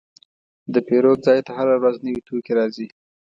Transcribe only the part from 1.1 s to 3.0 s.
ځای ته هره ورځ نوي توکي راځي.